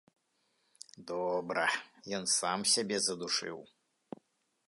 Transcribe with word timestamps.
Добра, 1.11 1.65
ён 2.19 2.23
сам 2.39 2.59
сябе 2.73 2.97
задушыў. 3.09 3.57